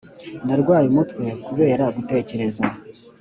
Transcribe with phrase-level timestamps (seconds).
[0.45, 2.63] narwaye umutwe kubera gutekereza